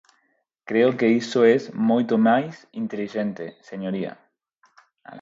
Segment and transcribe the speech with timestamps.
[0.69, 1.57] Creo que iso é
[1.89, 4.13] moito máis intelixente, señoría.